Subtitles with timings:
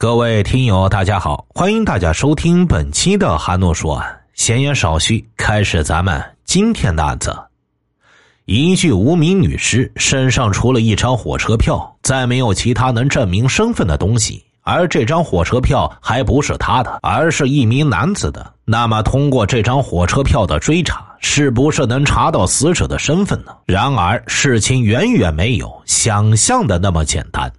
[0.00, 4.20] 各位听友，大家好，欢迎大家收听本期的韩诺说案。
[4.32, 7.36] 闲言少叙，开始咱们今天的案子。
[8.44, 14.40] 一具无名女尸身上除了一张火车票，再没有其他能证明身份的东西。
[14.62, 18.54] 而这张火车票还不是他的，而是一名男子的。
[18.64, 23.50] 那么，通过这张火车票的追查，是不是能查到死者的身份呢？
[23.66, 27.52] 然而，事情远远没有想象的那么简单。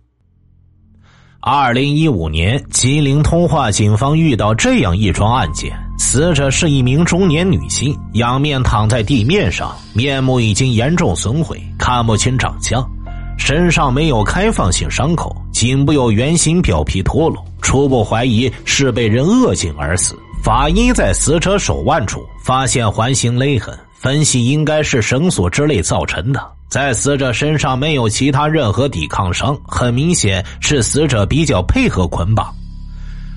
[1.51, 12.87] 二零一五年，吉林通化警方遇到这样一桩案件：死者是一名中年女性，仰面躺在地面上，面目已经严重损毁，看不清长相，
[13.35, 20.15] 身上没有开放性伤口，颈部有圆形表皮脱落，初步怀疑是被人扼颈而死。
[20.43, 26.39] 法医在死者手腕处发现环形勒痕，分析应该是绳索之类造成的。
[26.69, 32.53] 在死者身上没有其他任何抵抗伤，很明显是死者比较配合捆绑。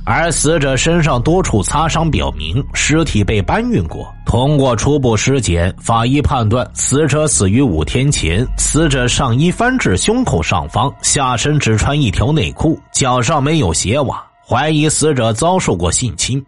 [0.04, 4.12] 而死者身上多处擦伤，表明尸体被搬运过。
[4.26, 8.44] 通过初步尸检，法医判断死者死于五天前。
[8.58, 16.44] 死者上衣翻至胸口上方，下身只穿一条内裤，脚上没有鞋袜，怀疑死者遭受过性侵。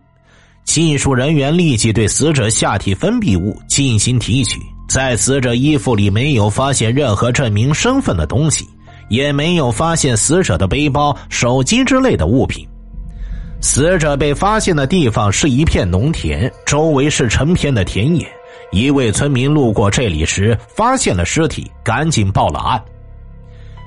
[0.65, 4.59] 技术人员立即对死者下体分泌物进行提取。
[4.95, 8.65] 在死者衣服里没有发现任何证明身份的东西，
[9.09, 12.65] 也没有发现死者的背包、手机之类的物品。
[13.61, 18.25] 死者被发现的地方是一片农田，周围是成片的田野。
[18.71, 22.81] 一位村民路过这里时发现了尸体，赶紧报了案。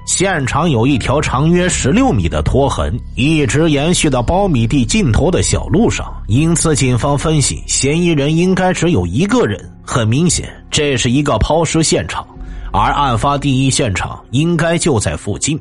[0.07, 9.69] 现场有一条长约十六米的拖痕，一直延续到苞米地尽头的小路上，因此警方分析嫌疑人应该只有一个人。
[9.83, 12.25] 很明显，这是一个抛尸现场，
[12.71, 15.59] 而案发第一现场应该就在附近。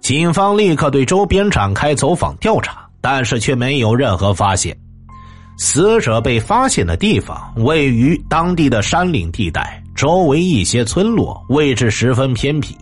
[0.00, 4.74] 警方立刻对周边展开走访调查，但是却没有任何发现。
[5.58, 12.74] 死者被发现的地方位于当地的山岭地带，周围一些村落，位置十分偏僻。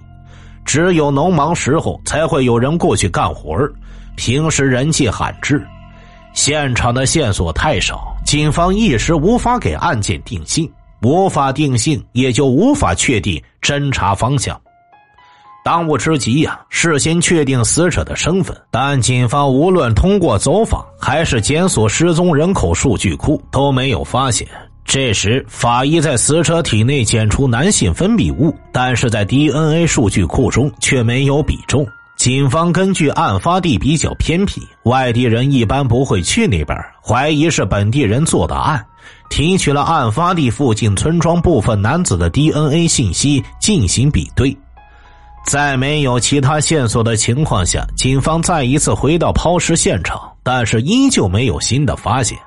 [0.69, 3.59] 只有农忙时候才会有人过去干活
[4.17, 5.67] 平时人迹罕至。
[6.35, 10.71] 现场的线索太少，警方一时无法给案件定性，
[11.01, 14.61] 无法定性，也就无法确定侦查方向。
[15.65, 18.55] 当务之急呀，事先确定死者的身份。
[18.71, 24.47] 但警方无论通过走访还是检索失踪人口数据库，都没有发现。
[24.89, 31.87] 这时，法医在死者体内检出男性分泌物，但是在 DNA 数据库中却没有比重。
[32.17, 38.83] 警方根据案发地比较偏僻，外地人一般不会去那边，怀疑是本地人做的案，
[39.29, 44.57] 提取了案发地附近村庄部分男子的 DNA 信息进行比对。
[45.47, 52.39] 在没有其他线索的情况下，警方再一次回到抛尸现场，但是依旧没有新的发现。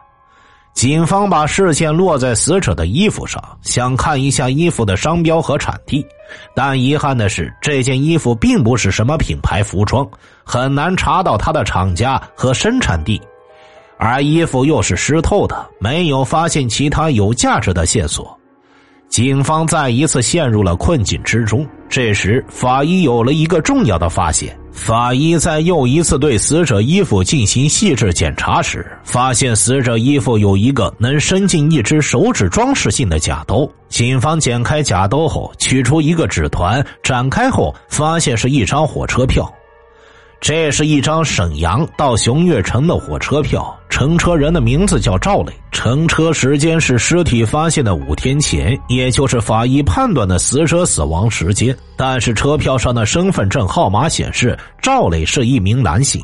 [0.74, 6.04] 警方把视线落在死者的衣服上，想看一下衣服的商标和产地，
[6.56, 10.08] 但遗憾的是，这件衣服并不是什么品牌服装，
[10.44, 13.22] 很难查到它的厂家和生产地，
[13.98, 18.36] 而衣服又是湿透的，没有发现其他有价值的线索。
[19.08, 21.68] 警方再一次陷入了困境之中。
[21.90, 24.58] 这时，法医有了一个重要的发现。
[24.72, 33.72] 法医在又一次对死者衣服进行细致检查时，发现死者衣服有一个能伸进一只手指装饰性的假兜。
[33.90, 39.52] 警方剪开假兜后，取出一个纸团，展开后发现是一张火车票。
[40.42, 51.78] 这是一张沈阳到熊岳城的火车票，乘车人的名字叫赵磊，乘车时间是尸体发现的五天前，也就是法医判断的死者死亡时间。
[51.96, 56.20] 但是车票上的身份证号码显示赵磊是一名男性，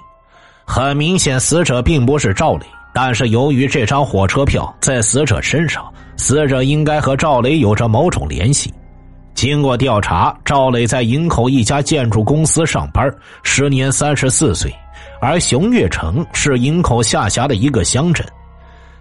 [0.66, 2.66] 很明显死者并不是赵磊。
[2.96, 5.86] 但是由于这张火车票在死者身上，
[6.18, 8.74] 死者应该和赵磊有着某种联系。
[9.38, 13.08] 经过调查，赵磊在营口一家建筑公司上班，
[13.44, 14.74] 时年三十四岁。
[15.22, 18.26] 而熊岳城是营口下辖的一个乡镇。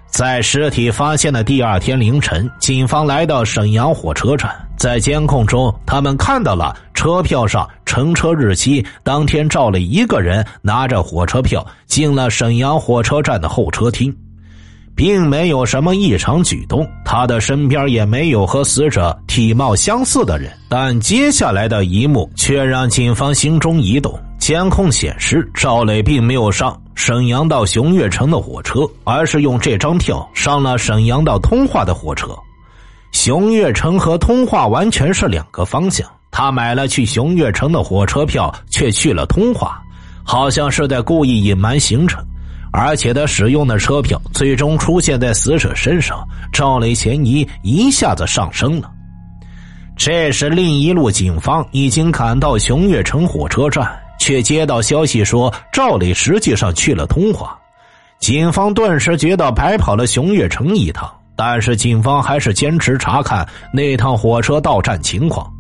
[0.05, 8.85] 在尸体发现的第二天凌晨，警方来到沈阳火车站，在监控中，他们看到了车票上乘车日期。
[9.03, 14.15] 当天，赵磊一个人拿着火车票进了沈阳火车站的候车厅。
[14.97, 20.51] 并没有什么异常举动，他的身边也没有和死者体貌相似的人。
[20.71, 24.19] 但接下来的一幕却让警方心中一动。
[24.39, 32.29] 监控显示，赵磊并没有上沈阳到熊岳城的火车，而是用这张票上了沈阳到通化的火车。
[33.13, 39.83] 熊岳城和通化完全是两个方向，他买了去熊岳城的火车票，却去了通化。
[40.23, 42.25] 好像是在故意隐瞒行程，
[42.79, 48.91] 而且他使用的车票最终出现在死者身上，赵磊嫌疑一下子上升了。
[49.97, 57.59] 这时，另一路警方已经赶到熊岳城火车站，却接到消息说赵磊实际上去了通化。
[58.19, 65.51] 警方顿时觉得白跑了熊岳城一趟，但是警方还是坚持查看那趟火车到站情况。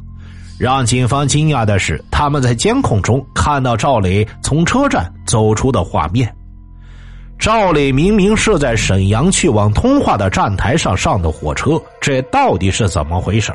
[0.58, 6.30] 让警方惊讶的是，他们在监控中看到赵磊从车站走出的画面。
[7.38, 13.52] 赵磊明明是在沈阳去往通化的站台上上的火车，这到底是怎么回事？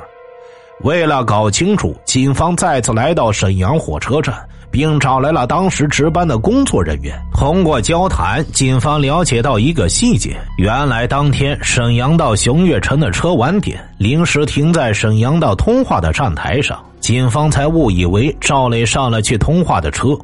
[0.82, 4.34] 为了搞清楚，警方再次来到沈阳火车站。
[4.72, 7.22] 并找来了当时值班的工作人员。
[7.34, 20.18] 通过交谈，警方了解到一个细节：原来当天沈阳到熊岳城的车晚点，临时停在沈阳到通化的站台上，警方才误以为赵磊上了去通化的车。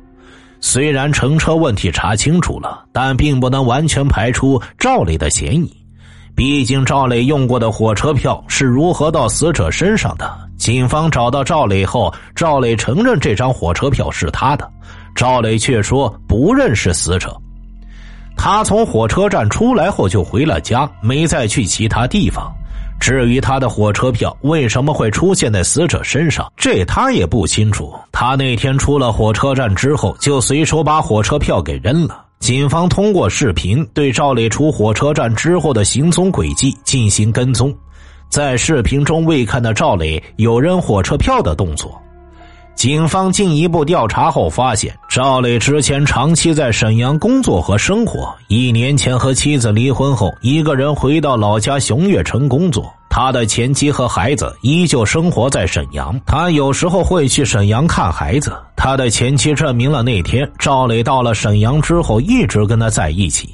[0.59, 5.75] 虽然乘车问题查清楚了，但并不能完全排除赵磊的嫌疑。
[6.35, 10.37] 毕竟赵磊用过的火车票是如何到死者身上的？
[10.57, 14.69] 警方找到赵磊后，赵磊承认这张火车票是他的，
[15.15, 17.35] 赵磊却说不认识死者。
[18.35, 22.51] 他从火车站出来后就回了家，没再去其他地方。
[22.99, 27.93] 至于他的火车票为什么会出现在死者身上，这他也不清楚。
[28.11, 32.25] 他那天出了火车站之后，就随手把火车票给扔了。
[32.39, 37.73] 警方通过视频对赵磊出火车站之后的行踪轨迹进行跟踪。
[38.29, 41.99] 在视频中未看到赵磊有扔火车票的动作。
[42.77, 48.31] 警方进一步调查后发现，赵磊之前长期在沈阳工作和生活。
[48.49, 52.93] 一年前和妻子离婚后，一个人回到老家熊岳城工作。
[53.09, 58.55] 他的前妻和孩子依旧生活在沈阳，他有时候会去沈阳看孩子。
[58.75, 63.49] 他的前妻证明了那天赵磊到了沈阳之后一直跟他在一起。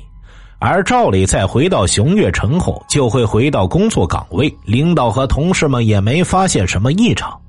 [0.59, 7.39] 而赵磊在回到熊岳城后，就会回到工作岗位，领导和同事们也没发现什么异常。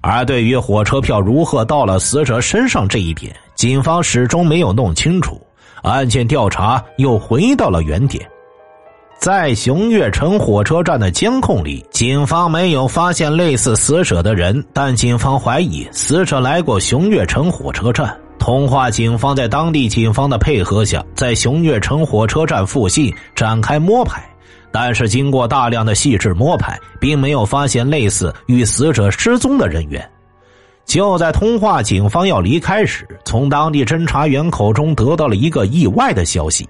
[0.00, 5.40] 而对于火车票如何到了死者身上这一点，警方始终没有弄清楚。
[5.82, 8.28] 案件调查又回到了原点，
[9.18, 18.16] 在熊岳城火车站的监控里，警方没有发现类似死者的人，但警方怀疑死者来过熊岳城火车站。
[18.38, 24.22] 通化警方在当地警方的配合下，在熊岳城火车站附近展开摸排，
[24.70, 30.08] 但是经过大量的细致摸排，并没有发现类似与死者失踪的人员。
[30.84, 36.66] 就在通化警方要离开时，从当地侦查员口中得到了一个意外的消息。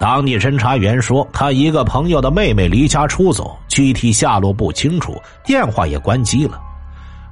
[0.00, 6.60] 当地侦查员说，他一个朋友的妹妹离家出走，具体下落不清楚，电话也关机了。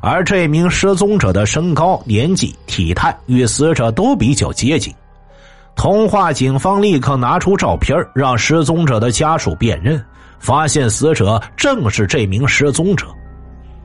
[0.00, 4.94] 而这名失踪者的身高、年纪、体态与死者都比较接近，
[5.74, 10.02] 通化警方立刻拿出照片让失踪者的家属辨认，
[10.38, 13.06] 发现死者正是这名失踪者。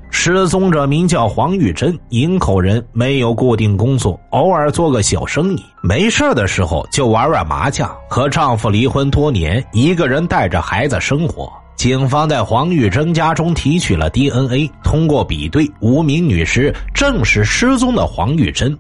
[0.10, 7.90] 失踪者名叫黄玉珍，营口人，没有固定工作，偶尔做个小生意，没事的时候就玩玩麻将。
[8.08, 11.52] 和丈夫离婚多年，一个人带着孩子生活。
[11.76, 18.76] 警方在黄玉珍家中提取了 DNA，通过比对，无名女尸正是失踪的黄玉珍。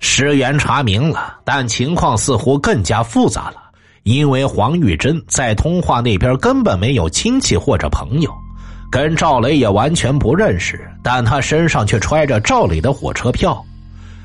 [0.00, 3.56] 尸源查明了，但情况似乎更加复杂了，
[4.04, 8.30] 因为黄玉珍在通化那边根本没有亲戚或者朋友，
[8.90, 13.64] 跟赵磊也完全不认识，但他身上却揣着赵磊的火车票。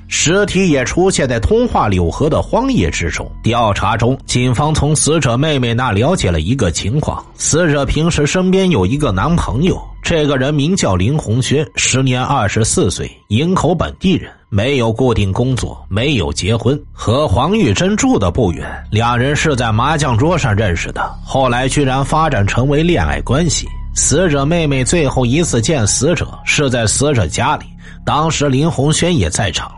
[0.09, 3.25] 尸体也出现在通化柳河的荒野之中。
[3.41, 23.67] 调查中，警方从死者妹妹那了解了一个情况：死者平时身边有一个男朋友，这个人名叫林红轩，时年二十四岁，营口本地人，没有固定工作，没有结婚，和黄玉珍住的不远，两人是在麻将桌上认识的，后来居然发展成为恋爱关系。
[23.95, 27.65] 死者妹妹最后一次见死者是在死者家里，
[28.05, 29.71] 当时林红轩也在场。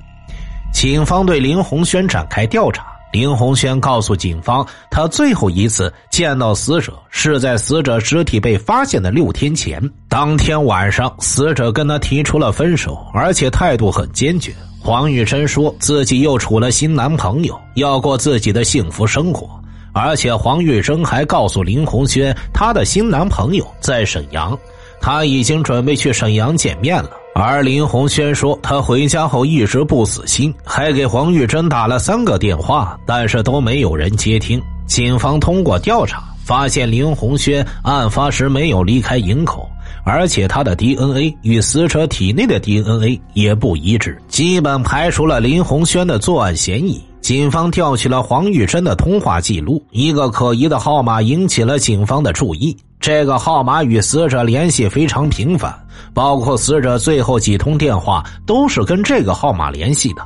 [0.74, 2.86] 警方对林红轩展开调查。
[3.15, 9.81] 林红轩告诉警方，他最后一次见到死者是在死者尸体被发现的六天前。
[10.10, 14.53] 当天晚上，死者跟他提出了分手，而且态度很坚决。
[14.81, 19.50] 黄玉珍说自己又处了新男朋友，要过自己的幸福生活。
[19.93, 24.60] 而且黄玉珍还告诉林红轩，她的新男朋友在沈阳，
[25.00, 27.12] 他已经准备去沈阳见面了。
[27.37, 34.61] 而林红轩说，他回家后一直不死心，还给黄玉珍打了三个电话，但是都没有人接听。
[34.85, 39.69] 警方通过调查发现，林红轩案发时没有离开营口，
[40.05, 47.03] 而且他的 DNA 与死者体内的 DNA 也不一致，基本排除了林红轩的作案嫌疑。
[47.19, 52.77] 警方调取了黄玉珍的通话记录，一个可疑的号码引起了警方的注意。
[53.05, 55.71] 这个号码与死者联系非常频繁，
[56.12, 60.24] 包括死者最后几通电话都是跟这个号码联系的。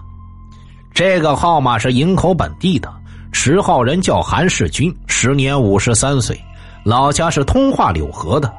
[0.94, 2.90] 这个号码是营口本地的，
[3.34, 6.42] 持号人叫韩世军，时年五十三岁，
[6.86, 8.50] 老家是通化柳河的。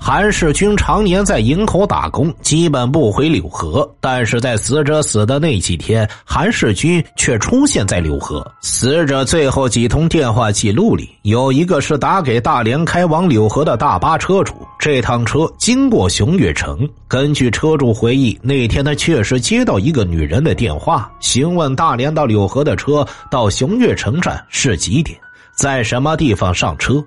[0.00, 3.88] 韩世军常年在营口打工，基本不回柳河。
[4.00, 8.46] 但是在死者死的那几天，韩世军却出现在柳河。
[8.62, 14.54] 死者最后几通电话记录里，有一个是打给大连开往柳河的大巴车主。
[14.78, 16.88] 这趟车经过熊岳城。
[17.06, 25.18] 根据车主回忆，那天他确实接到一个女人的电话，询问大连到柳河的车到熊岳城站是几点，
[25.54, 27.04] 在什么地方上车。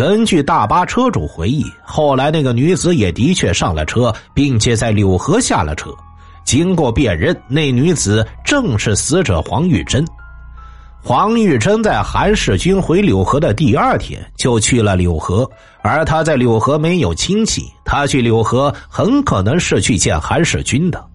[0.00, 5.90] 根据大巴车主回忆，后来那个女子也的确上了车，并且在柳河下了车。
[6.42, 10.02] 经过辨认，那女子正是死者黄玉珍。
[11.02, 15.46] 黄玉珍在韩世军回柳河的第二天就去了柳河，
[15.82, 21.09] 而他在柳河没有亲戚，他去柳河很可能是去见韩世军的。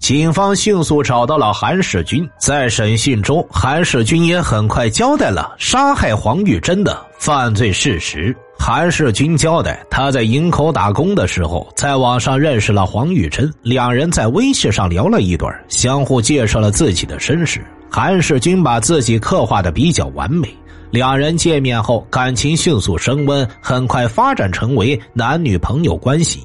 [0.00, 8.34] 警方迅速找到了韩世军，在审讯中，韩世军也很快交代了杀害黄玉珍的犯罪事实。
[8.58, 17.62] 韩世军交代，他在营口打工的时候，在网上认识了黄玉珍，两人在微信上聊了一段，相互介绍了自己的身世。
[17.90, 20.48] 韩世军把自己刻画的比较完美，
[20.90, 26.42] 两人见面后感情迅速升温，很快发展成为男女朋友关系。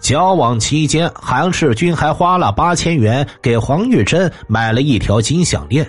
[0.00, 5.86] 交往期间，韩世军还花了八千元给黄玉珍买了一条金项链，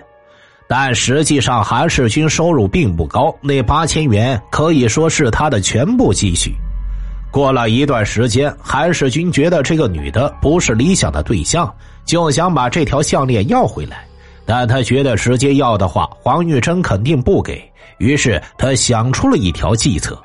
[0.67, 6.53] 但实际上韩世军收入并不高，那八千元可以说是他的全部积蓄。
[7.31, 14.05] 过了一段时间，韩世军觉得这个女的不是理想的对象，就想把这条项链要回来，
[14.45, 17.63] 但他觉得直接要的话，黄玉珍肯定不给，
[17.97, 20.21] 于是他想出了一条计策。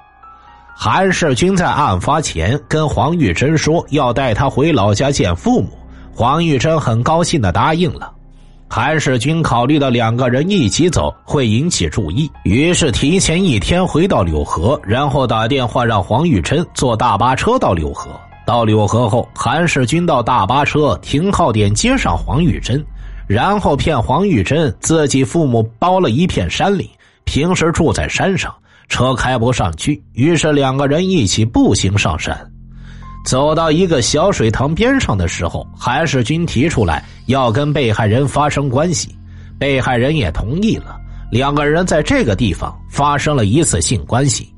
[0.79, 5.71] 韩世军在案发前跟黄玉珍说要带他回老家见父母，
[6.15, 8.13] 黄玉珍很高兴的答应了。
[8.69, 18.11] 韩世军考虑到两个人一起走会引起注意，于是提前一天回到柳河，然后打电话让黄玉珍坐大巴车到柳河。
[18.45, 22.85] 到柳河后，韩世军到大巴车停靠点接上黄玉珍，
[23.27, 26.91] 然后骗黄玉珍自己父母包了一片山里，
[27.25, 28.55] 平时住在山上。
[28.89, 32.39] 车开不上去，于是两个人一起步行上山。
[33.25, 39.15] 走到一个小水塘边上的时候，韩世军提出来要跟被害人发生关系，
[39.59, 40.97] 被害人也同意了。
[41.31, 44.49] 两个人在这个地方发生了一次性关系。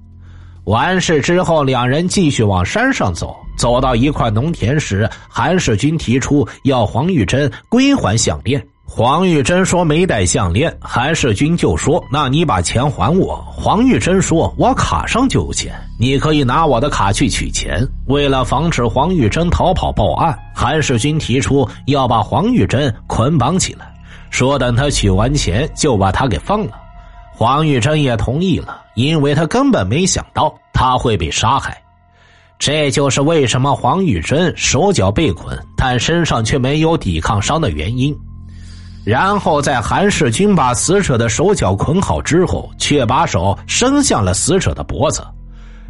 [0.65, 3.35] 完事之后，两人继续往山上走。
[3.57, 8.65] 走到一块农田时，韩世军提出要黄玉珍归还项链。
[8.91, 23.93] 黄玉珍说没带项链，韩世军就说：“那你把钱还我。”黄玉珍说：“我卡上就有钱，你可以拿我的卡去取钱。”为了防止黄玉珍逃跑报案，韩世军提出要把黄玉珍捆绑起来，
[24.31, 26.73] 说等他取完钱就把他给放了。
[27.31, 31.81] 黄玉珍也同意了，因为他根本没想到他会被杀害。
[32.59, 38.17] 这就是为什么黄玉珍手脚被捆，但身上却没有抵抗伤的原因。
[39.09, 45.23] 然后在韩世军把死者的手脚捆好之后，却把手伸向了死者的脖子。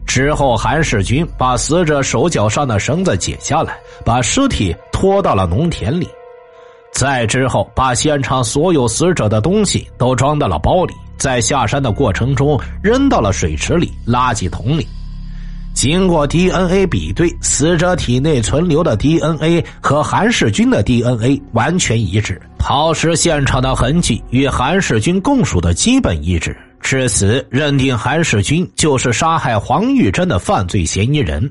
[0.06, 6.08] 之后，韩世军把死者手脚上的绳子解下来，把尸体拖到了农田里。
[6.92, 14.86] 再之后，把现场所有死者的东西都装到了包里，在下山的过程中扔到了水池里、垃圾桶里。
[15.74, 31.50] 经过 DNA 比对，死者体内存留的 DNA 和韩世军的 DNA 完全一致，抛尸现场的痕迹与韩世军供述的基本一致，至此认定韩世军就是杀害黄玉珍的犯罪嫌疑人。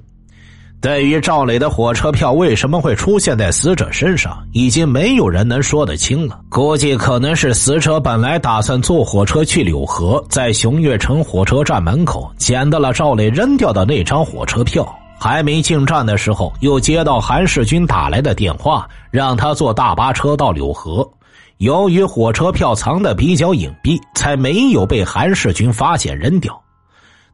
[0.79, 6.39] 对于赵磊的火车票为什么会出现在死者身上，已经没有人能说得清了。
[6.49, 14.87] 估计可能是死者本来打算坐火车去柳河，在熊岳城火车站门口捡到了赵磊扔掉的那张火车票，
[15.19, 21.07] 还没进站的时候，又接到韩世军打来的电话，让他坐大巴车到柳河。
[21.57, 26.59] 由于火车票藏的比较隐蔽，才没有被韩世军发现扔掉。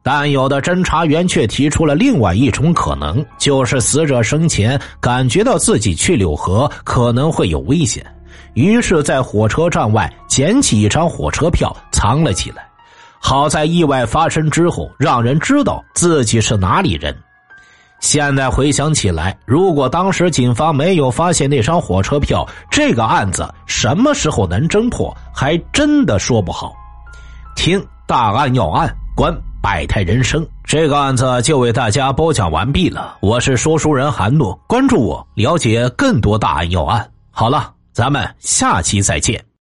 [0.02, 8.04] 但有的侦查员却提出了另外一种可能，就是死者生前感觉到自己去柳河可能会有危险，
[8.52, 12.66] 于是，在火车站外捡起一张火车票藏了起来。
[13.18, 17.14] 好在意外发生之后，让人知道自己是哪里人。
[18.04, 26.74] 现在回想起来，如果当时警方没有发现那张火车票，这个案子什么时候能侦破，还真的说不好。
[27.56, 33.16] 听大案要案，观百态人生，这个案子就为大家播讲完毕了。
[33.20, 37.10] 我是说书人韩诺，关注我，了解更多大案要案。
[37.30, 39.44] 好了，咱们下期再见。